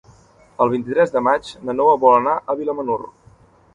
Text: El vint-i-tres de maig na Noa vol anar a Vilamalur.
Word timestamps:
El 0.65 0.71
vint-i-tres 0.71 1.13
de 1.17 1.21
maig 1.27 1.51
na 1.69 1.75
Noa 1.77 1.99
vol 2.05 2.17
anar 2.21 2.35
a 2.39 2.57
Vilamalur. 2.63 2.99